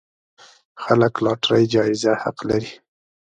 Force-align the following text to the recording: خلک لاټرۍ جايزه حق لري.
خلک 0.83 1.13
لاټرۍ 1.25 1.63
جايزه 1.73 2.11
حق 2.21 2.37
لري. 2.49 2.71